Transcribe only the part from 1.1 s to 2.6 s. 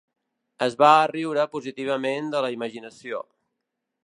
riure positivament de la